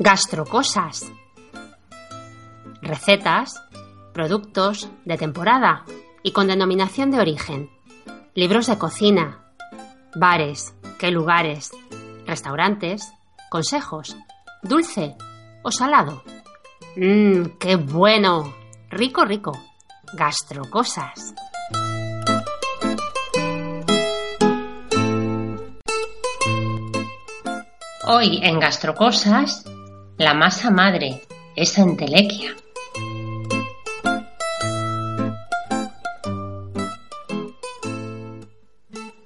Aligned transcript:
Gastrocosas. 0.00 1.10
Recetas, 2.82 3.60
productos 4.14 4.88
de 5.04 5.18
temporada 5.18 5.84
y 6.22 6.30
con 6.30 6.46
denominación 6.46 7.10
de 7.10 7.18
origen. 7.18 7.68
Libros 8.34 8.68
de 8.68 8.78
cocina, 8.78 9.44
bares, 10.14 10.72
qué 11.00 11.10
lugares, 11.10 11.72
restaurantes, 12.26 13.12
consejos, 13.50 14.16
dulce 14.62 15.16
o 15.64 15.72
salado. 15.72 16.22
Mmm, 16.94 17.58
qué 17.58 17.74
bueno. 17.74 18.54
Rico, 18.90 19.24
rico. 19.24 19.52
Gastrocosas. 20.14 21.34
Hoy 28.06 28.38
en 28.42 28.58
Gastrocosas, 28.60 29.64
la 30.18 30.34
masa 30.34 30.70
madre, 30.70 31.20
esa 31.54 31.82
entelequia. 31.82 32.50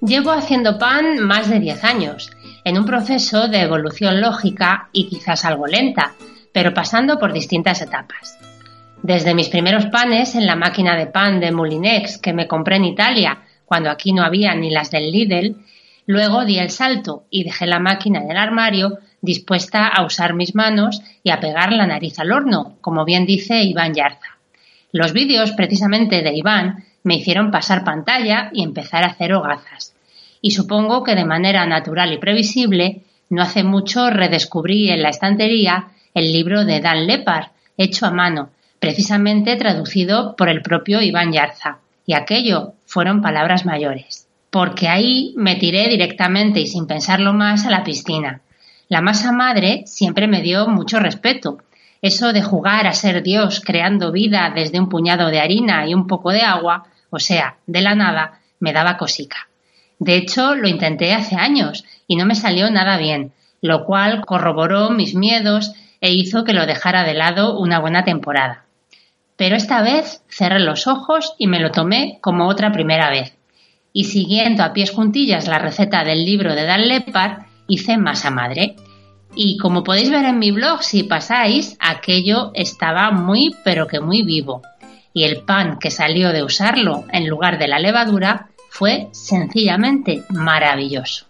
Llevo 0.01 0.31
haciendo 0.31 0.77
pan 0.77 1.17
más 1.19 1.49
de 1.49 1.59
10 1.59 1.83
años, 1.83 2.29
en 2.63 2.77
un 2.77 2.85
proceso 2.85 3.47
de 3.47 3.61
evolución 3.61 4.21
lógica 4.21 4.89
y 4.93 5.07
quizás 5.07 5.45
algo 5.45 5.65
lenta, 5.65 6.13
pero 6.53 6.75
pasando 6.75 7.17
por 7.17 7.33
distintas 7.33 7.81
etapas. 7.81 8.37
Desde 9.01 9.33
mis 9.33 9.49
primeros 9.49 9.87
panes 9.87 10.35
en 10.35 10.45
la 10.45 10.55
máquina 10.55 10.95
de 10.95 11.07
pan 11.07 11.39
de 11.39 11.51
Moulinex 11.51 12.19
que 12.19 12.33
me 12.33 12.47
compré 12.47 12.75
en 12.75 12.85
Italia, 12.85 13.41
cuando 13.65 13.89
aquí 13.89 14.13
no 14.13 14.23
había 14.23 14.53
ni 14.53 14.69
las 14.69 14.91
del 14.91 15.11
Lidl, 15.11 15.55
luego 16.05 16.45
di 16.45 16.59
el 16.59 16.69
salto 16.69 17.25
y 17.31 17.43
dejé 17.43 17.65
la 17.65 17.79
máquina 17.79 18.19
en 18.19 18.29
el 18.29 18.37
armario 18.37 18.99
dispuesta 19.23 19.87
a 19.87 20.05
usar 20.05 20.33
mis 20.35 20.53
manos 20.53 21.01
y 21.23 21.31
a 21.31 21.39
pegar 21.39 21.71
la 21.71 21.87
nariz 21.87 22.19
al 22.19 22.31
horno, 22.31 22.75
como 22.81 23.05
bien 23.05 23.25
dice 23.25 23.63
Iván 23.63 23.93
Yarza. 23.93 24.37
Los 24.91 25.13
vídeos 25.13 25.53
precisamente 25.53 26.21
de 26.21 26.35
Iván 26.35 26.83
me 27.03 27.15
hicieron 27.15 27.49
pasar 27.49 27.83
pantalla 27.83 28.49
y 28.53 28.63
empezar 28.63 29.03
a 29.03 29.07
hacer 29.07 29.33
hogazas. 29.33 29.95
Y 30.41 30.51
supongo 30.51 31.03
que 31.03 31.15
de 31.15 31.25
manera 31.25 31.65
natural 31.65 32.11
y 32.11 32.17
previsible, 32.17 33.01
no 33.29 33.41
hace 33.41 33.63
mucho 33.63 34.09
redescubrí 34.09 34.89
en 34.89 35.01
la 35.01 35.09
estantería 35.09 35.87
el 36.13 36.31
libro 36.33 36.65
de 36.65 36.81
Dan 36.81 37.07
Lepar, 37.07 37.51
hecho 37.77 38.05
a 38.05 38.11
mano, 38.11 38.49
precisamente 38.79 39.55
traducido 39.55 40.35
por 40.35 40.49
el 40.49 40.61
propio 40.61 41.01
Iván 41.01 41.31
Yarza. 41.31 41.79
Y 42.05 42.13
aquello 42.13 42.73
fueron 42.85 43.21
palabras 43.21 43.65
mayores. 43.65 44.27
Porque 44.49 44.89
ahí 44.89 45.33
me 45.37 45.55
tiré 45.55 45.87
directamente 45.87 46.59
y 46.59 46.67
sin 46.67 46.87
pensarlo 46.87 47.31
más 47.31 47.65
a 47.65 47.71
la 47.71 47.85
piscina. 47.85 48.41
La 48.93 49.01
masa 49.01 49.31
madre 49.31 49.81
siempre 49.87 50.27
me 50.27 50.43
dio 50.43 50.67
mucho 50.67 50.99
respeto. 50.99 51.57
Eso 52.03 52.31
de 52.31 52.43
jugar 52.43 52.85
a 52.85 52.93
ser 52.93 53.23
Dios 53.23 53.59
creando 53.59 54.11
vida 54.11 54.51
desde 54.53 54.79
un 54.79 54.87
puñado 54.87 55.31
de 55.31 55.39
harina 55.39 55.87
y 55.87 55.95
un 55.95 56.05
poco 56.05 56.29
de 56.29 56.43
agua, 56.43 56.83
o 57.09 57.17
sea, 57.17 57.57
de 57.65 57.81
la 57.81 57.95
nada, 57.95 58.39
me 58.59 58.71
daba 58.71 58.97
cosica. 58.97 59.47
De 59.97 60.15
hecho, 60.15 60.53
lo 60.53 60.67
intenté 60.67 61.11
hace 61.11 61.35
años 61.35 61.85
y 62.05 62.17
no 62.17 62.27
me 62.27 62.35
salió 62.35 62.69
nada 62.69 62.99
bien, 62.99 63.31
lo 63.63 63.83
cual 63.83 64.23
corroboró 64.27 64.91
mis 64.91 65.15
miedos 65.15 65.73
e 65.99 66.11
hizo 66.11 66.43
que 66.43 66.53
lo 66.53 66.67
dejara 66.67 67.03
de 67.03 67.15
lado 67.15 67.57
una 67.57 67.79
buena 67.79 68.03
temporada. 68.03 68.65
Pero 69.37 69.55
esta 69.55 69.81
vez 69.81 70.21
cerré 70.29 70.59
los 70.59 70.85
ojos 70.85 71.33
y 71.39 71.47
me 71.47 71.59
lo 71.59 71.71
tomé 71.71 72.19
como 72.21 72.47
otra 72.47 72.71
primera 72.71 73.09
vez. 73.09 73.33
Y 73.91 74.03
siguiendo 74.03 74.63
a 74.63 74.71
pies 74.71 74.91
juntillas 74.91 75.47
la 75.47 75.57
receta 75.57 76.03
del 76.03 76.23
libro 76.23 76.53
de 76.53 76.65
Dan 76.65 76.87
Lepard, 76.87 77.52
hice 77.67 77.97
masa 77.97 78.31
madre. 78.31 78.75
Y 79.35 79.57
como 79.57 79.83
podéis 79.83 80.11
ver 80.11 80.25
en 80.25 80.39
mi 80.39 80.51
blog, 80.51 80.83
si 80.83 81.03
pasáis, 81.03 81.75
aquello 81.79 82.51
estaba 82.53 83.11
muy 83.11 83.55
pero 83.63 83.87
que 83.87 83.99
muy 83.99 84.21
vivo. 84.21 84.61
Y 85.13 85.23
el 85.23 85.41
pan 85.41 85.79
que 85.79 85.91
salió 85.91 86.31
de 86.31 86.43
usarlo 86.43 87.05
en 87.11 87.27
lugar 87.27 87.59
de 87.59 87.67
la 87.67 87.79
levadura 87.79 88.49
fue 88.69 89.07
sencillamente 89.11 90.23
maravilloso. 90.29 91.25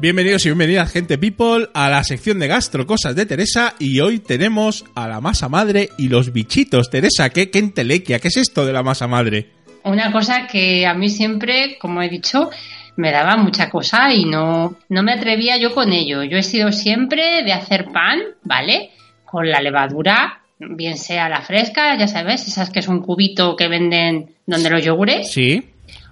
Bienvenidos 0.00 0.44
y 0.44 0.50
bienvenidas, 0.50 0.92
gente 0.92 1.16
people, 1.16 1.70
a 1.72 1.88
la 1.88 2.04
sección 2.04 2.38
de 2.38 2.46
gastro, 2.46 2.86
cosas 2.86 3.16
de 3.16 3.24
Teresa. 3.24 3.74
Y 3.78 4.00
hoy 4.00 4.18
tenemos 4.18 4.84
a 4.94 5.08
la 5.08 5.22
masa 5.22 5.48
madre 5.48 5.88
y 5.96 6.08
los 6.08 6.30
bichitos. 6.30 6.90
Teresa, 6.90 7.30
¿qué, 7.30 7.50
qué 7.50 7.58
entelequia? 7.58 8.18
¿Qué 8.18 8.28
es 8.28 8.36
esto 8.36 8.66
de 8.66 8.74
la 8.74 8.82
masa 8.82 9.06
madre? 9.06 9.63
Una 9.84 10.10
cosa 10.12 10.46
que 10.46 10.86
a 10.86 10.94
mí 10.94 11.10
siempre, 11.10 11.76
como 11.78 12.02
he 12.02 12.08
dicho, 12.08 12.50
me 12.96 13.12
daba 13.12 13.36
mucha 13.36 13.70
cosa 13.70 14.12
y 14.12 14.24
no, 14.24 14.76
no 14.88 15.02
me 15.02 15.12
atrevía 15.12 15.56
yo 15.58 15.74
con 15.74 15.92
ello. 15.92 16.22
Yo 16.22 16.38
he 16.38 16.42
sido 16.42 16.72
siempre 16.72 17.42
de 17.42 17.52
hacer 17.52 17.86
pan, 17.92 18.20
¿vale? 18.42 18.90
Con 19.24 19.50
la 19.50 19.60
levadura, 19.60 20.40
bien 20.58 20.96
sea 20.96 21.28
la 21.28 21.42
fresca, 21.42 21.96
ya 21.98 22.08
sabes, 22.08 22.46
esas 22.46 22.70
que 22.70 22.78
es 22.80 22.88
un 22.88 23.00
cubito 23.00 23.56
que 23.56 23.68
venden 23.68 24.30
donde 24.46 24.70
los 24.70 24.84
yogures. 24.84 25.30
Sí. 25.30 25.62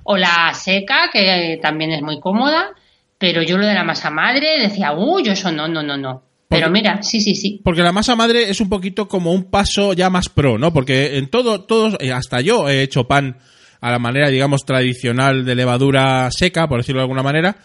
O 0.05 0.17
la 0.17 0.53
seca, 0.55 1.11
que 1.13 1.59
también 1.63 1.93
es 1.93 2.03
muy 2.03 2.21
cómoda. 2.21 2.71
Pero 3.19 3.43
yo 3.43 3.57
lo 3.57 3.67
de 3.67 3.75
la 3.75 3.85
masa 3.85 4.11
madre 4.11 4.59
decía, 4.59 4.93
uy, 4.93 5.23
yo 5.23 5.33
eso 5.33 5.53
no, 5.53 5.69
no, 5.69 5.83
no, 5.83 5.97
no. 5.97 6.23
Pero 6.49 6.69
mira, 6.69 7.03
sí, 7.03 7.21
sí, 7.21 7.35
sí. 7.35 7.61
Porque 7.65 7.81
la 7.81 7.93
masa 7.93 8.15
madre 8.17 8.51
es 8.51 8.61
un 8.61 8.69
poquito 8.69 9.09
como 9.09 9.33
un 9.33 9.45
paso 9.45 9.95
ya 9.95 10.11
más 10.11 10.29
pro, 10.29 10.59
¿no? 10.59 10.73
Porque 10.73 11.17
en 11.17 11.31
todo, 11.31 11.63
todos, 11.63 11.97
eh, 12.01 12.13
hasta 12.13 12.41
yo 12.43 12.69
he 12.69 12.83
hecho 12.83 13.05
pan 13.05 13.39
a 13.83 13.91
la 13.91 13.99
manera, 13.99 14.29
digamos, 14.29 14.65
tradicional 14.65 15.45
de 15.45 15.57
levadura 15.57 16.31
seca, 16.31 16.69
por 16.69 16.79
decirlo 16.79 17.01
de 17.01 17.05
alguna 17.05 17.25
manera. 17.25 17.57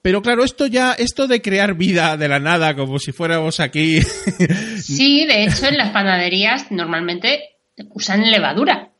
Pero 0.00 0.22
claro, 0.22 0.44
esto 0.44 0.66
ya, 0.66 0.92
esto 0.92 1.26
de 1.26 1.42
crear 1.42 1.74
vida 1.74 2.16
de 2.16 2.28
la 2.28 2.38
nada, 2.38 2.76
como 2.76 2.98
si 2.98 3.12
fuéramos 3.12 3.58
aquí. 3.60 4.00
Sí, 4.78 5.26
de 5.26 5.44
hecho, 5.44 5.66
en 5.66 5.78
las 5.78 5.90
panaderías 5.90 6.70
normalmente 6.70 7.56
usan 7.90 8.30
levadura. 8.30 8.90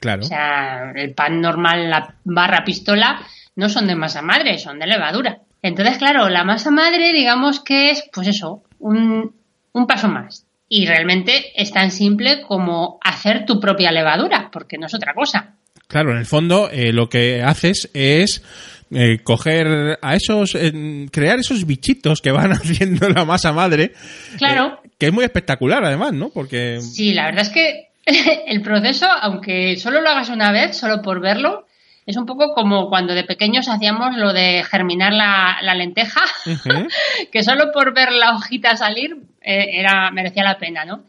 claro. 0.00 0.22
O 0.22 0.26
sea, 0.26 0.92
el 0.94 1.14
pan 1.14 1.40
normal, 1.40 1.90
la 1.90 2.16
barra 2.24 2.64
pistola, 2.64 3.20
no 3.54 3.68
son 3.68 3.86
de 3.86 3.94
masa 3.94 4.22
madre, 4.22 4.58
son 4.58 4.78
de 4.78 4.86
levadura. 4.86 5.42
Entonces, 5.62 5.98
claro, 5.98 6.28
la 6.28 6.42
masa 6.42 6.70
madre, 6.70 7.12
digamos 7.12 7.60
que 7.60 7.90
es, 7.90 8.04
pues 8.12 8.26
eso, 8.28 8.62
un, 8.78 9.36
un 9.72 9.86
paso 9.86 10.08
más. 10.08 10.46
Y 10.68 10.86
realmente 10.86 11.52
es 11.54 11.70
tan 11.70 11.90
simple 11.90 12.42
como 12.42 12.98
hacer 13.04 13.44
tu 13.46 13.60
propia 13.60 13.92
levadura, 13.92 14.48
porque 14.50 14.78
no 14.78 14.86
es 14.86 14.94
otra 14.94 15.14
cosa. 15.14 15.55
Claro, 15.88 16.12
en 16.12 16.18
el 16.18 16.26
fondo 16.26 16.68
eh, 16.70 16.92
lo 16.92 17.08
que 17.08 17.42
haces 17.42 17.90
es 17.94 18.42
eh, 18.90 19.18
coger 19.22 19.98
a 20.00 20.14
esos, 20.14 20.54
eh, 20.54 21.06
crear 21.10 21.38
esos 21.38 21.66
bichitos 21.66 22.20
que 22.20 22.30
van 22.30 22.52
haciendo 22.52 23.08
la 23.08 23.24
masa 23.24 23.52
madre. 23.52 23.92
Claro. 24.38 24.80
eh, 24.84 24.90
que 24.98 25.06
es 25.06 25.12
muy 25.12 25.24
espectacular 25.24 25.84
además, 25.84 26.12
¿no? 26.12 26.30
Porque... 26.30 26.80
Sí, 26.80 27.12
la 27.12 27.26
verdad 27.26 27.42
es 27.42 27.50
que 27.50 27.88
el 28.46 28.62
proceso, 28.62 29.06
aunque 29.06 29.76
solo 29.76 30.00
lo 30.00 30.08
hagas 30.08 30.28
una 30.28 30.52
vez, 30.52 30.76
solo 30.76 31.02
por 31.02 31.20
verlo, 31.20 31.66
es 32.06 32.16
un 32.16 32.24
poco 32.24 32.54
como 32.54 32.88
cuando 32.88 33.14
de 33.14 33.24
pequeños 33.24 33.68
hacíamos 33.68 34.16
lo 34.16 34.32
de 34.32 34.62
germinar 34.62 35.12
la, 35.12 35.58
la 35.60 35.74
lenteja, 35.74 36.20
que 37.32 37.42
solo 37.42 37.72
por 37.72 37.92
ver 37.92 38.12
la 38.12 38.36
hojita 38.36 38.76
salir 38.76 39.16
eh, 39.42 39.80
era 39.80 40.10
merecía 40.12 40.44
la 40.44 40.58
pena, 40.58 40.84
¿no? 40.84 41.02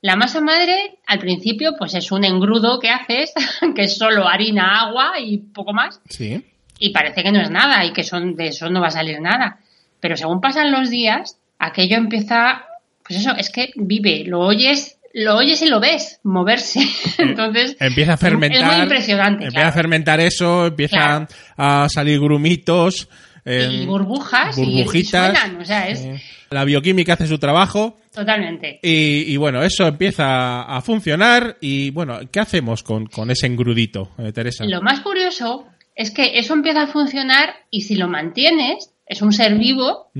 La 0.00 0.14
masa 0.16 0.40
madre, 0.40 0.98
al 1.06 1.18
principio, 1.18 1.72
pues 1.78 1.94
es 1.94 2.12
un 2.12 2.24
engrudo 2.24 2.78
que 2.78 2.90
haces, 2.90 3.32
que 3.74 3.82
es 3.82 3.96
solo 3.96 4.28
harina, 4.28 4.80
agua 4.80 5.12
y 5.20 5.38
poco 5.38 5.72
más, 5.72 6.00
Sí. 6.08 6.44
y 6.78 6.90
parece 6.90 7.22
que 7.22 7.32
no 7.32 7.40
es 7.40 7.50
nada 7.50 7.84
y 7.84 7.92
que 7.92 8.04
son, 8.04 8.36
de 8.36 8.48
eso 8.48 8.70
no 8.70 8.80
va 8.80 8.88
a 8.88 8.92
salir 8.92 9.20
nada. 9.20 9.58
Pero 10.00 10.16
según 10.16 10.40
pasan 10.40 10.70
los 10.70 10.90
días, 10.90 11.38
aquello 11.58 11.96
empieza, 11.96 12.64
pues 13.06 13.18
eso, 13.20 13.32
es 13.36 13.50
que 13.50 13.70
vive, 13.74 14.22
lo 14.24 14.40
oyes, 14.40 14.98
lo 15.12 15.36
oyes 15.36 15.60
y 15.62 15.66
lo 15.68 15.80
ves 15.80 16.20
moverse. 16.22 16.80
Entonces, 17.18 17.76
Empieza 17.80 18.12
a 18.12 18.16
fermentar. 18.16 18.60
Es 18.60 18.66
muy 18.74 18.82
impresionante. 18.82 19.44
Empieza 19.46 19.54
claro. 19.54 19.68
a 19.68 19.72
fermentar 19.72 20.20
eso, 20.20 20.66
empiezan 20.66 21.26
a 21.56 21.88
salir 21.88 22.20
grumitos. 22.20 23.08
Y 23.44 23.86
burbujas 23.86 24.56
burbujitas, 24.56 25.32
y, 25.32 25.36
suenan, 25.36 25.60
o 25.60 25.64
sea, 25.64 25.88
es... 25.88 26.06
La 26.50 26.64
bioquímica 26.64 27.12
hace 27.12 27.26
su 27.26 27.38
trabajo. 27.38 27.98
Totalmente. 28.14 28.80
Y, 28.82 29.36
bueno, 29.36 29.62
eso 29.62 29.86
empieza 29.86 30.62
a 30.62 30.80
funcionar 30.80 31.58
y 31.60 31.90
bueno, 31.90 32.20
¿qué 32.32 32.40
hacemos 32.40 32.82
con, 32.82 33.06
con 33.06 33.30
ese 33.30 33.46
engrudito, 33.46 34.12
eh, 34.18 34.32
Teresa? 34.32 34.64
Lo 34.64 34.80
más 34.80 35.00
curioso 35.00 35.66
es 35.94 36.10
que 36.10 36.38
eso 36.38 36.54
empieza 36.54 36.82
a 36.82 36.86
funcionar 36.86 37.50
y 37.70 37.82
si 37.82 37.96
lo 37.96 38.08
mantienes, 38.08 38.94
es 39.06 39.20
un 39.20 39.32
ser 39.32 39.58
vivo 39.58 40.10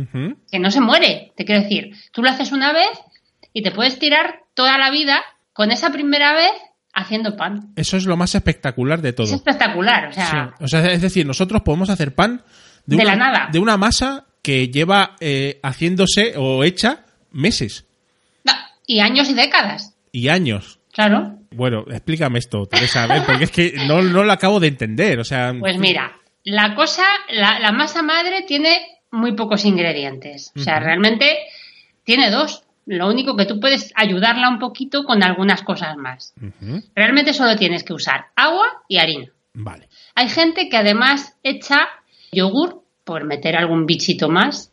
que 0.50 0.59
no 0.59 0.70
se 0.70 0.81
muere. 0.81 1.32
Te 1.37 1.44
quiero 1.44 1.62
decir, 1.62 1.94
tú 2.12 2.23
lo 2.23 2.31
haces 2.31 2.53
una 2.53 2.73
vez 2.73 2.91
y 3.53 3.62
te 3.62 3.70
puedes 3.70 3.99
tirar 3.99 4.43
toda 4.55 4.76
la 4.76 4.91
vida 4.91 5.23
con 5.53 5.70
esa 5.70 5.91
primera 5.91 6.35
vez 6.35 6.53
haciendo 6.93 7.37
pan. 7.37 7.73
Eso 7.76 7.97
es 7.97 8.06
lo 8.06 8.17
más 8.17 8.35
espectacular 8.35 9.00
de 9.00 9.12
todo. 9.12 9.26
Es 9.26 9.32
espectacular, 9.32 10.09
o 10.09 10.12
sea... 10.12 10.55
O 10.61 10.69
sea 10.69 10.87
es 10.91 11.00
decir, 11.00 11.26
nosotros 11.26 11.62
podemos 11.62 11.91
hacer 11.91 12.15
pan 12.15 12.43
de, 12.88 12.96
una, 12.96 13.05
la 13.05 13.17
nada. 13.17 13.49
De 13.52 13.58
una 13.58 13.76
masa 13.76 14.25
que 14.43 14.69
lleva 14.69 15.17
eh, 15.20 15.61
haciéndose 15.62 16.35
o 16.37 16.64
hecha 16.64 17.05
meses. 17.31 17.85
Y 18.87 19.00
años 19.00 19.29
y 19.29 19.35
décadas. 19.35 19.94
Y 20.12 20.29
años. 20.29 20.81
Claro. 20.94 21.38
Bueno, 21.50 21.85
explícame 21.90 22.38
esto, 22.38 22.64
Teresa, 22.64 23.05
a 23.05 23.06
ver, 23.06 23.23
porque 23.26 23.44
es 23.44 23.50
que 23.50 23.75
no, 23.87 24.00
no 24.00 24.25
lo 24.25 24.32
acabo 24.32 24.58
de 24.61 24.69
entender, 24.69 25.19
o 25.19 25.25
sea... 25.25 25.55
Pues 25.61 25.76
mira, 25.76 26.19
la 26.44 26.75
cosa, 26.75 27.05
la, 27.29 27.70
masa 27.73 28.02
madre 28.02 28.44
tiene 28.46 28.79
muy 29.11 29.34
pocos 29.34 29.67
ingredientes. 29.67 30.52
O 30.56 30.61
sea, 30.61 30.81
realmente 30.81 31.37
tiene 32.05 32.31
dos. 32.31 32.64
Lo 32.87 33.08
único 33.08 33.37
que 33.37 33.44
tú 33.44 33.61
puedes 33.61 33.93
ayudarla 33.94 34.49
un 34.49 34.58
poquito 34.58 35.05
con 35.05 35.23
algunas 35.23 35.62
cosas 35.62 35.99
más. 35.99 36.32
Realmente 36.94 37.34
solo 37.34 37.56
tienes 37.56 37.84
que 37.84 37.93
usar 37.93 38.29
agua 38.34 38.82
y 38.88 38.96
harina. 38.96 39.31
Vale. 39.52 39.88
Hay 40.14 40.31
gente 40.31 40.70
que 40.70 40.79
además 40.79 41.34
echa 41.43 41.88
yogur 42.32 42.82
por 43.04 43.25
meter 43.25 43.56
algún 43.56 43.86
bichito 43.86 44.28
más 44.28 44.72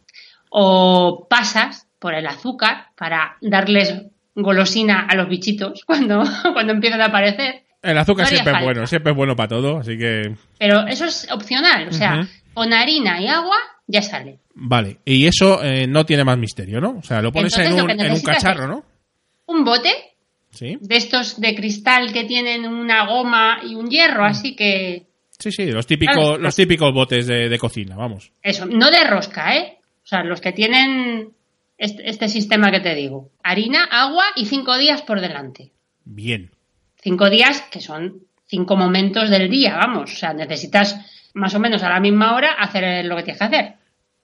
o 0.49 1.27
pasas 1.29 1.87
por 1.99 2.13
el 2.13 2.27
azúcar 2.27 2.87
para 2.95 3.37
darles 3.41 4.05
golosina 4.35 5.07
a 5.09 5.15
los 5.15 5.27
bichitos 5.27 5.83
cuando, 5.87 6.23
cuando 6.53 6.73
empiezan 6.73 7.01
a 7.01 7.05
aparecer. 7.05 7.63
El 7.81 7.97
azúcar 7.97 8.27
siempre 8.27 8.53
es 8.53 8.63
bueno, 8.63 8.87
siempre 8.87 9.11
es 9.11 9.17
bueno 9.17 9.35
para 9.35 9.49
todo, 9.49 9.77
así 9.77 9.97
que... 9.97 10.35
Pero 10.57 10.87
eso 10.87 11.05
es 11.05 11.27
opcional, 11.31 11.87
o 11.87 11.93
sea, 11.93 12.27
con 12.53 12.73
harina 12.73 13.21
y 13.21 13.27
agua 13.27 13.57
ya 13.85 14.01
sale. 14.01 14.39
Vale, 14.55 14.97
y 15.05 15.27
eso 15.27 15.63
eh, 15.63 15.85
no 15.85 16.05
tiene 16.05 16.23
más 16.23 16.37
misterio, 16.37 16.81
¿no? 16.81 16.97
O 16.97 17.03
sea, 17.03 17.21
lo 17.21 17.31
pones 17.31 17.55
en, 17.59 17.73
un, 17.73 17.89
en 17.91 18.11
un 18.11 18.21
cacharro, 18.21 18.67
¿no? 18.67 18.83
Un 19.45 19.63
bote 19.63 19.91
¿Sí? 20.49 20.77
de 20.81 20.95
estos 20.95 21.39
de 21.39 21.53
cristal 21.53 22.11
que 22.11 22.23
tienen 22.23 22.65
una 22.65 23.05
goma 23.05 23.59
y 23.63 23.75
un 23.75 23.89
hierro, 23.89 24.23
mm. 24.23 24.27
así 24.27 24.55
que... 24.55 25.05
Sí, 25.37 25.51
sí, 25.51 25.71
los 25.71 25.85
típicos, 25.85 26.39
los 26.39 26.55
típicos 26.55 26.93
botes 26.93 27.27
de, 27.27 27.57
cocina, 27.57 27.95
vamos. 27.95 28.31
Eso, 28.41 28.65
no 28.65 28.89
de 28.89 29.03
rosca, 29.03 29.55
¿eh? 29.55 29.79
O 30.03 30.07
sea, 30.07 30.23
los 30.23 30.39
que 30.39 30.53
tienen 30.53 31.31
este, 31.77 32.09
este 32.09 32.29
sistema 32.29 32.71
que 32.71 32.79
te 32.79 32.95
digo. 32.95 33.31
Harina, 33.43 33.83
agua 33.85 34.25
y 34.35 34.45
cinco 34.45 34.77
días 34.77 35.01
por 35.01 35.19
delante. 35.19 35.71
Bien. 36.05 36.51
Cinco 37.01 37.29
días 37.29 37.61
que 37.71 37.81
son 37.81 38.21
cinco 38.47 38.75
momentos 38.75 39.29
del 39.29 39.49
día, 39.49 39.75
vamos. 39.75 40.13
O 40.13 40.15
sea, 40.15 40.33
necesitas 40.33 40.97
más 41.33 41.53
o 41.53 41.59
menos 41.59 41.83
a 41.83 41.89
la 41.89 41.99
misma 41.99 42.35
hora 42.35 42.53
hacer 42.53 43.05
lo 43.05 43.15
que 43.15 43.23
tienes 43.23 43.39
que 43.39 43.45
hacer. 43.45 43.73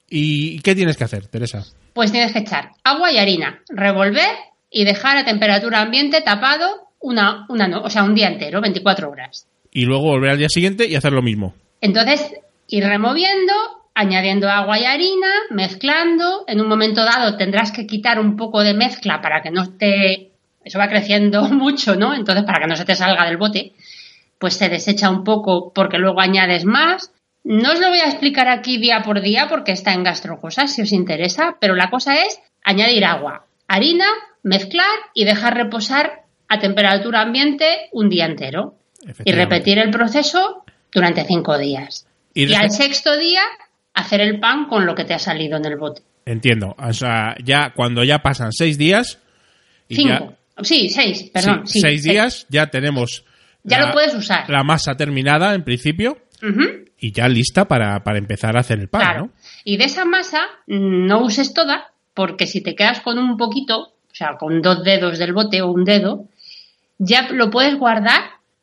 ¿Y 0.09 0.59
qué 0.59 0.75
tienes 0.75 0.97
que 0.97 1.03
hacer, 1.03 1.27
Teresa? 1.27 1.63
Pues 1.93 2.11
tienes 2.11 2.33
que 2.33 2.39
echar 2.39 2.71
agua 2.83 3.11
y 3.11 3.17
harina, 3.17 3.61
revolver 3.69 4.35
y 4.69 4.83
dejar 4.83 5.17
a 5.17 5.25
temperatura 5.25 5.81
ambiente 5.81 6.21
tapado 6.21 6.89
una, 6.99 7.45
una 7.49 7.79
o 7.79 7.89
sea, 7.89 8.03
un 8.03 8.15
día 8.15 8.27
entero, 8.27 8.61
24 8.61 9.09
horas. 9.09 9.47
Y 9.71 9.85
luego 9.85 10.03
volver 10.03 10.31
al 10.31 10.37
día 10.37 10.49
siguiente 10.49 10.87
y 10.87 10.95
hacer 10.95 11.13
lo 11.13 11.21
mismo. 11.21 11.53
Entonces, 11.79 12.33
ir 12.67 12.83
removiendo, 12.83 13.53
añadiendo 13.95 14.49
agua 14.49 14.79
y 14.79 14.85
harina, 14.85 15.31
mezclando. 15.49 16.43
En 16.47 16.61
un 16.61 16.67
momento 16.67 17.03
dado 17.03 17.37
tendrás 17.37 17.71
que 17.71 17.87
quitar 17.87 18.19
un 18.19 18.35
poco 18.35 18.61
de 18.61 18.73
mezcla 18.73 19.21
para 19.21 19.41
que 19.41 19.51
no 19.51 19.77
te 19.77 20.31
eso 20.63 20.79
va 20.79 20.87
creciendo 20.87 21.43
mucho, 21.49 21.95
¿no? 21.95 22.13
Entonces, 22.13 22.45
para 22.45 22.59
que 22.59 22.67
no 22.67 22.75
se 22.75 22.85
te 22.85 22.95
salga 22.95 23.25
del 23.25 23.37
bote, 23.37 23.73
pues 24.39 24.55
se 24.55 24.69
desecha 24.69 25.09
un 25.09 25.23
poco 25.23 25.71
porque 25.73 25.97
luego 25.97 26.21
añades 26.21 26.65
más. 26.65 27.13
No 27.43 27.71
os 27.71 27.79
lo 27.79 27.89
voy 27.89 27.99
a 27.99 28.05
explicar 28.05 28.47
aquí 28.47 28.77
día 28.77 29.01
por 29.01 29.21
día 29.21 29.47
porque 29.49 29.71
está 29.71 29.93
en 29.93 30.03
gastrocosas 30.03 30.73
si 30.73 30.83
os 30.83 30.91
interesa, 30.91 31.57
pero 31.59 31.75
la 31.75 31.89
cosa 31.89 32.21
es 32.21 32.39
añadir 32.63 33.03
agua, 33.03 33.47
harina, 33.67 34.05
mezclar 34.43 34.85
y 35.15 35.25
dejar 35.25 35.55
reposar 35.55 36.23
a 36.47 36.59
temperatura 36.59 37.21
ambiente 37.21 37.89
un 37.91 38.09
día 38.09 38.25
entero. 38.25 38.75
Y 39.25 39.31
repetir 39.31 39.79
el 39.79 39.91
proceso 39.91 40.63
durante 40.93 41.25
cinco 41.25 41.57
días. 41.57 42.07
Y, 42.33 42.53
al 42.53 42.71
sexto 42.71 43.17
día 43.17 43.41
hacer 43.93 44.21
el 44.21 44.39
pan 44.39 44.67
con 44.67 44.85
lo 44.85 44.95
que 44.95 45.03
te 45.03 45.13
ha 45.13 45.19
salido 45.19 45.57
en 45.57 45.65
el 45.65 45.77
bote. 45.77 46.01
Entiendo. 46.25 46.75
O 46.77 46.93
sea, 46.93 47.35
ya 47.43 47.73
cuando 47.75 48.03
ya 48.03 48.19
pasan 48.19 48.51
seis 48.51 48.77
días. 48.77 49.19
Cinco. 49.89 50.35
Sí, 50.61 50.89
seis, 50.89 51.29
perdón. 51.33 51.65
seis 51.65 52.03
días, 52.03 52.45
ya 52.49 52.67
tenemos. 52.67 53.25
Ya 53.63 53.79
la, 53.79 53.87
lo 53.87 53.93
puedes 53.93 54.13
usar. 54.13 54.49
La 54.49 54.63
masa 54.63 54.95
terminada, 54.95 55.53
en 55.53 55.63
principio. 55.63 56.17
Y 56.99 57.11
ya 57.11 57.27
lista 57.27 57.67
para, 57.67 58.01
empezar 58.15 58.57
a 58.57 58.61
hacer 58.61 58.79
el 58.79 58.87
pan, 58.87 59.01
claro. 59.01 59.29
Y 59.63 59.77
de 59.77 59.85
esa 59.85 60.05
masa 60.05 60.41
no 60.67 61.23
uses 61.23 61.53
toda, 61.53 61.91
porque 62.13 62.47
si 62.47 62.61
te 62.61 62.75
quedas 62.75 63.01
con 63.01 63.17
un 63.17 63.37
poquito, 63.37 63.79
o 63.79 64.13
sea, 64.13 64.37
con 64.37 64.61
dos 64.61 64.83
dedos 64.83 65.19
del 65.19 65.33
bote 65.33 65.61
o 65.61 65.71
un 65.71 65.83
dedo, 65.83 66.25
ya 66.97 67.29
lo 67.31 67.49
puedes 67.49 67.77
guardar 67.77 68.21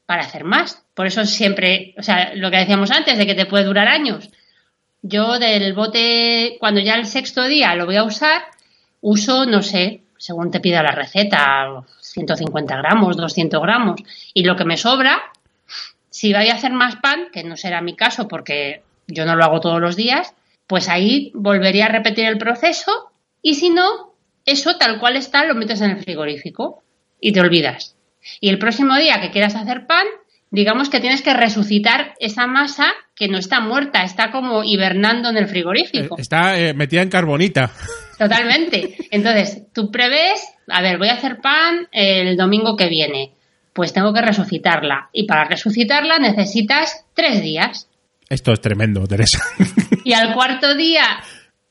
para 0.08 0.22
hacer 0.22 0.44
más. 0.44 0.86
Por 0.94 1.06
eso 1.06 1.26
siempre, 1.26 1.94
o 1.98 2.02
sea, 2.02 2.32
lo 2.34 2.50
que 2.50 2.56
decíamos 2.56 2.90
antes, 2.90 3.18
de 3.18 3.26
que 3.26 3.34
te 3.34 3.44
puede 3.44 3.64
durar 3.64 3.88
años. 3.88 4.30
Yo 5.02 5.38
del 5.38 5.74
bote, 5.74 6.56
cuando 6.60 6.80
ya 6.80 6.94
el 6.94 7.04
sexto 7.04 7.44
día 7.44 7.74
lo 7.74 7.84
voy 7.84 7.96
a 7.96 8.04
usar, 8.04 8.40
uso, 9.02 9.44
no 9.44 9.62
sé, 9.62 10.00
según 10.16 10.50
te 10.50 10.60
pida 10.60 10.82
la 10.82 10.92
receta, 10.92 11.84
150 12.00 12.74
gramos, 12.78 13.18
200 13.18 13.60
gramos. 13.60 14.00
Y 14.32 14.44
lo 14.44 14.56
que 14.56 14.64
me 14.64 14.78
sobra, 14.78 15.20
si 16.08 16.32
voy 16.32 16.48
a 16.48 16.54
hacer 16.54 16.72
más 16.72 16.96
pan, 16.96 17.26
que 17.30 17.44
no 17.44 17.58
será 17.58 17.82
mi 17.82 17.94
caso 17.94 18.28
porque 18.28 18.80
yo 19.08 19.26
no 19.26 19.36
lo 19.36 19.44
hago 19.44 19.60
todos 19.60 19.78
los 19.78 19.94
días, 19.94 20.34
pues 20.66 20.88
ahí 20.88 21.32
volvería 21.34 21.84
a 21.84 21.92
repetir 21.92 22.24
el 22.24 22.38
proceso 22.38 23.12
y 23.42 23.56
si 23.56 23.68
no, 23.68 24.14
eso 24.46 24.78
tal 24.78 25.00
cual 25.00 25.16
está 25.16 25.44
lo 25.44 25.54
metes 25.54 25.82
en 25.82 25.90
el 25.90 26.02
frigorífico 26.02 26.82
y 27.20 27.32
te 27.32 27.40
olvidas. 27.42 27.97
Y 28.40 28.48
el 28.48 28.58
próximo 28.58 28.96
día 28.96 29.20
que 29.20 29.30
quieras 29.30 29.54
hacer 29.54 29.86
pan, 29.86 30.06
digamos 30.50 30.88
que 30.88 31.00
tienes 31.00 31.22
que 31.22 31.34
resucitar 31.34 32.14
esa 32.20 32.46
masa 32.46 32.92
que 33.14 33.28
no 33.28 33.38
está 33.38 33.60
muerta, 33.60 34.02
está 34.02 34.30
como 34.30 34.64
hibernando 34.64 35.28
en 35.28 35.36
el 35.36 35.48
frigorífico. 35.48 36.16
Eh, 36.16 36.22
está 36.22 36.58
eh, 36.58 36.74
metida 36.74 37.02
en 37.02 37.10
carbonita. 37.10 37.70
Totalmente. 38.18 38.96
Entonces, 39.10 39.62
tú 39.72 39.90
prevés, 39.90 40.42
a 40.68 40.82
ver, 40.82 40.98
voy 40.98 41.08
a 41.08 41.14
hacer 41.14 41.40
pan 41.40 41.88
el 41.92 42.36
domingo 42.36 42.76
que 42.76 42.88
viene. 42.88 43.32
Pues 43.72 43.92
tengo 43.92 44.12
que 44.12 44.22
resucitarla. 44.22 45.10
Y 45.12 45.26
para 45.26 45.44
resucitarla 45.44 46.18
necesitas 46.18 47.04
tres 47.14 47.42
días. 47.42 47.88
Esto 48.28 48.52
es 48.52 48.60
tremendo, 48.60 49.06
Teresa. 49.06 49.38
Y 50.04 50.14
al 50.14 50.32
cuarto 50.32 50.74
día 50.74 51.04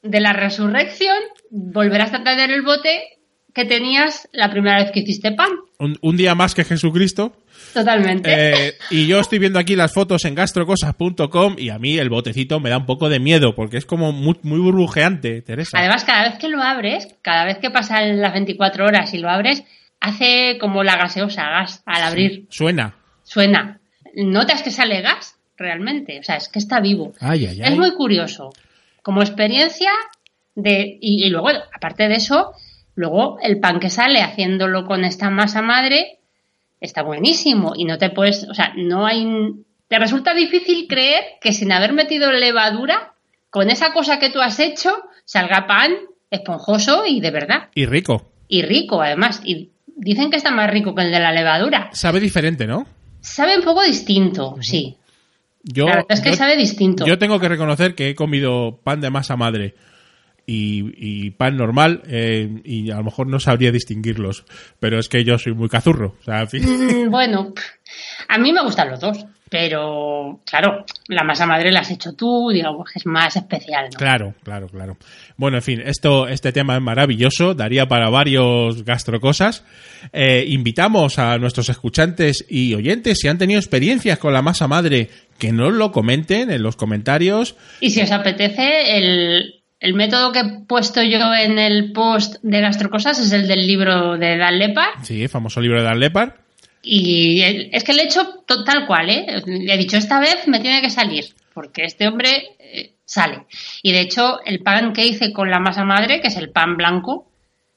de 0.04 0.20
la 0.20 0.32
resurrección, 0.32 1.18
volverás 1.50 2.14
a 2.14 2.22
traer 2.22 2.52
el 2.52 2.62
bote 2.62 3.18
que 3.52 3.66
tenías 3.66 4.30
la 4.32 4.52
primera 4.52 4.84
vez 4.84 4.92
que 4.92 5.00
hiciste 5.00 5.32
pan. 5.32 5.50
Un 5.80 6.18
día 6.18 6.36
más 6.36 6.56
que 6.56 6.64
Jesucristo. 6.64 7.34
Totalmente. 7.74 8.30
Eh, 8.70 8.74
y 8.90 9.08
yo 9.08 9.20
estoy 9.20 9.40
viendo 9.40 9.60
aquí 9.60 9.76
las 9.76 9.94
fotos 9.94 10.26
en 10.26 10.36
gastrocosas.com 10.36 11.56
y 11.58 11.70
a 11.70 11.78
mí 11.78 11.98
el 11.98 12.10
botecito 12.10 12.60
me 12.60 12.70
da 12.70 12.78
un 12.78 12.86
poco 12.86 13.10
de 13.10 13.20
miedo 13.20 13.56
porque 13.56 13.78
es 13.78 13.86
como 13.86 14.12
muy, 14.12 14.38
burbujeante, 14.42 15.42
Teresa. 15.42 15.78
Además, 15.78 16.04
cada 16.04 16.30
vez 16.30 16.40
que 16.40 16.50
lo 16.50 16.62
abres, 16.62 17.08
cada 17.22 17.46
vez 17.46 17.60
que 17.60 17.70
pasan 17.70 18.20
las 18.22 18.34
24 18.34 18.86
horas 18.86 19.14
y 19.14 19.20
lo 19.20 19.30
abres, 19.30 19.64
hace 20.00 20.58
como 20.60 20.84
la 20.84 20.98
gaseosa, 20.98 21.44
gas, 21.44 21.84
al 21.86 22.04
abrir. 22.04 22.48
suena. 22.50 22.96
Suena. 23.24 23.80
Notas 24.16 24.64
que 24.64 24.72
sale 24.72 25.02
gas, 25.02 25.36
realmente. 25.58 26.20
O 26.20 26.24
sea, 26.24 26.38
es 26.38 26.50
que 26.50 26.60
está 26.60 26.80
vivo. 26.80 27.14
Es 27.22 27.76
muy 27.76 27.94
curioso. 27.94 28.52
Como 29.04 29.22
experiencia 29.22 29.92
de... 30.56 30.98
y 31.00 31.30
luego, 31.30 31.50
aparte 31.50 32.08
de 32.08 32.16
eso, 32.16 32.54
luego 32.98 33.38
el 33.42 33.60
pan 33.60 33.80
que 33.80 33.90
sale 33.90 34.22
haciéndolo 34.22 34.86
con 34.86 35.06
esta 35.06 35.30
masa 35.30 35.62
madre 35.62 36.18
está 36.82 37.04
buenísimo 37.04 37.74
y 37.76 37.86
no 37.86 37.98
te 38.00 38.10
puedes, 38.10 38.44
o 38.50 38.56
sea, 38.56 38.74
no 38.76 39.06
hay, 39.06 39.26
te 39.88 40.00
resulta 40.00 40.34
difícil 40.34 40.88
creer 40.88 41.24
que 41.40 41.54
sin 41.54 41.72
haber 41.72 41.94
metido 41.94 42.32
levadura, 42.32 43.14
con 43.52 43.70
esa 43.70 43.94
cosa 43.94 44.18
que 44.18 44.32
tú 44.32 44.42
has 44.42 44.60
hecho, 44.60 44.92
salga 45.26 45.68
pan 45.68 45.94
esponjoso 46.32 47.06
y 47.06 47.22
de 47.22 47.32
verdad. 47.32 47.70
Y 47.76 47.86
rico. 47.86 48.32
Y 48.48 48.64
rico, 48.64 49.02
además. 49.02 49.42
Y 49.46 49.70
dicen 49.96 50.32
que 50.32 50.38
está 50.38 50.52
más 50.52 50.70
rico 50.70 50.96
que 50.96 51.04
el 51.04 51.12
de 51.12 51.20
la 51.20 51.32
levadura. 51.32 51.90
Sabe 51.94 52.20
diferente, 52.20 52.66
¿no? 52.66 52.88
Sabe 53.22 53.58
un 53.58 53.64
poco 53.64 53.84
distinto, 53.84 54.56
sí. 54.62 54.98
Yo, 55.64 55.86
es 56.10 56.22
que 56.22 56.34
sabe 56.34 56.58
distinto. 56.58 57.06
Yo 57.06 57.20
tengo 57.20 57.40
que 57.40 57.48
reconocer 57.48 57.94
que 57.94 58.10
he 58.10 58.16
comido 58.16 58.80
pan 58.84 59.02
de 59.02 59.12
masa 59.12 59.36
madre 59.36 59.76
y, 60.50 61.32
pan 61.32 61.58
normal 61.58 62.02
eh, 62.08 62.62
y 62.64 62.90
a 62.90 62.98
lo 62.98 63.04
mejor 63.04 63.28
no 63.28 63.40
sabría 63.40 63.72
distinguirlos, 63.72 64.46
pero 64.80 64.98
es 64.98 65.10
que 65.10 65.24
yo 65.24 65.38
soy 65.38 65.54
muy 65.54 65.70
cazurro. 65.70 66.16
Bueno, 67.10 67.54
a 68.28 68.38
mí 68.38 68.54
me 68.54 68.64
gustan 68.64 68.90
los 68.90 69.00
dos. 69.00 69.26
Pero, 69.50 70.42
claro, 70.46 70.84
la 71.08 71.24
masa 71.24 71.46
madre 71.46 71.72
la 71.72 71.80
has 71.80 71.92
hecho 71.92 72.12
tú, 72.14 72.50
digamos 72.52 72.92
que 72.92 73.00
es 73.00 73.06
más 73.06 73.34
especial, 73.38 73.86
¿no? 73.86 73.98
Claro, 73.98 74.34
claro, 74.44 74.68
claro. 74.68 74.98
Bueno, 75.38 75.58
en 75.58 75.64
fin, 75.64 75.82
esto, 75.86 76.28
este 76.28 76.52
tema 76.52 76.76
es 76.76 76.82
maravilloso, 76.82 77.54
daría 77.54 77.88
para 77.88 78.10
varios 78.10 78.84
gastrocosas. 78.84 79.64
Eh, 80.12 80.44
invitamos 80.50 81.18
a 81.18 81.38
nuestros 81.38 81.70
escuchantes 81.70 82.46
y 82.50 82.74
oyentes, 82.74 83.20
si 83.20 83.30
han 83.30 83.38
tenido 83.38 83.60
experiencias 83.60 84.20
con 84.20 84.34
la 84.34 84.42
masa 84.42 84.68
madre, 84.68 85.10
que 85.40 85.54
nos 85.54 85.74
lo 85.74 85.94
comenten 85.94 86.52
en 86.52 86.62
los 86.62 86.76
comentarios. 86.76 87.56
Y 87.80 87.92
si 87.92 88.02
os 88.02 88.12
apetece, 88.12 88.98
el, 88.98 89.57
el 89.80 89.94
método 89.94 90.32
que 90.32 90.40
he 90.40 90.60
puesto 90.68 91.04
yo 91.04 91.34
en 91.34 91.60
el 91.60 91.92
post 91.92 92.38
de 92.42 92.62
gastrocosas 92.62 93.20
es 93.20 93.32
el 93.32 93.48
del 93.48 93.68
libro 93.68 94.18
de 94.18 94.38
Dan 94.38 94.58
Lepar. 94.58 94.90
Sí, 95.04 95.28
famoso 95.28 95.62
libro 95.62 95.80
de 95.80 95.86
Dan 95.86 96.00
Lepar. 96.00 96.38
Y 96.82 97.42
es 97.72 97.84
que 97.84 97.94
le 97.94 98.04
he 98.04 98.06
hecho 98.06 98.44
tal 98.66 98.88
cual, 98.88 99.10
¿eh? 99.10 99.44
Le 99.46 99.74
he 99.74 99.78
dicho, 99.78 99.98
esta 99.98 100.20
vez 100.20 100.48
me 100.48 100.60
tiene 100.60 100.82
que 100.82 100.90
salir, 100.90 101.26
porque 101.54 101.84
este 101.84 102.08
hombre 102.08 102.56
eh, 102.60 102.94
sale. 103.04 103.46
Y 103.82 103.92
de 103.92 104.02
hecho, 104.02 104.40
el 104.46 104.62
pan 104.62 104.94
que 104.94 105.06
hice 105.06 105.34
con 105.34 105.50
la 105.50 105.60
masa 105.60 105.84
madre, 105.84 106.22
que 106.22 106.28
es 106.28 106.38
el 106.38 106.50
pan 106.50 106.78
blanco, 106.78 107.28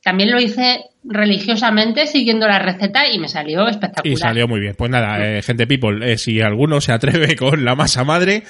también 0.02 0.30
lo 0.30 0.40
hice 0.40 0.87
religiosamente 1.04 2.07
siguiendo 2.07 2.47
la 2.47 2.59
receta 2.59 3.09
y 3.09 3.19
me 3.19 3.28
salió 3.28 3.66
espectacular. 3.69 4.12
Y 4.12 4.16
salió 4.16 4.49
muy 4.49 4.61
bien. 4.61 4.75
Pues 4.76 4.90
nada, 4.90 5.19
eh, 5.26 5.42
gente 5.42 5.66
people, 5.66 6.12
eh, 6.12 6.16
si 6.16 6.40
alguno 6.40 6.80
se 6.80 6.92
atreve 6.92 7.37
con 7.38 7.64
la 7.64 7.75
masa 7.75 8.04
madre, 8.04 8.42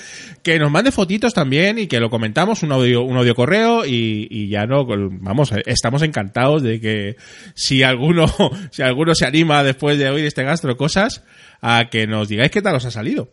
que 0.42 0.59
nos 0.59 0.71
mande 0.71 0.92
fotitos 0.92 1.35
también 1.35 1.78
y 1.78 1.87
que 1.87 2.00
lo 2.00 2.11
comentamos, 2.11 2.62
un 2.62 2.73
audio, 2.73 3.02
un 3.02 3.16
audio 3.16 3.35
correo 3.35 3.85
y, 3.85 4.28
y 4.30 4.49
ya 4.49 4.66
no, 4.66 4.87
vamos, 4.87 5.52
eh, 5.52 5.62
estamos 5.66 6.02
encantados 6.02 6.62
de 6.62 6.80
que 6.80 7.16
si 7.54 7.83
alguno, 7.83 8.26
si 8.71 8.83
alguno 8.83 9.14
se 9.14 9.26
anima 9.26 9.62
después 9.62 9.99
de 9.99 10.11
oír 10.11 10.25
este 10.25 10.45
gastro 10.45 10.76
cosas, 10.76 11.25
a 11.61 11.88
que 11.90 12.07
nos 12.07 12.28
digáis 12.28 12.50
qué 12.50 12.62
tal 12.62 12.76
os 12.76 12.85
ha 12.85 12.90
salido. 12.90 13.28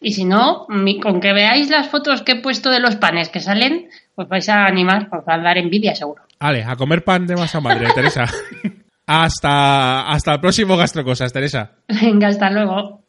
Y 0.00 0.12
si 0.14 0.24
no, 0.24 0.66
con 1.00 1.20
que 1.20 1.32
veáis 1.32 1.70
las 1.70 1.88
fotos 1.88 2.22
que 2.22 2.32
he 2.32 2.40
puesto 2.40 2.70
de 2.70 2.80
los 2.80 2.96
panes 2.96 3.28
que 3.28 3.38
salen, 3.38 3.88
os 4.16 4.28
vais 4.28 4.48
a 4.48 4.66
animar, 4.66 5.08
os 5.12 5.22
va 5.26 5.34
a 5.34 5.38
dar 5.38 5.58
envidia 5.58 5.94
seguro. 5.94 6.22
Vale, 6.42 6.64
a 6.64 6.74
comer 6.74 7.04
pan 7.04 7.24
de 7.24 7.36
masa 7.36 7.60
madre, 7.60 7.86
Teresa. 7.94 8.24
hasta, 9.06 10.10
hasta 10.10 10.34
el 10.34 10.40
próximo 10.40 10.76
Gastrocosas, 10.76 11.32
Teresa. 11.32 11.76
Venga, 11.86 12.26
hasta 12.28 12.50
luego. 12.50 13.01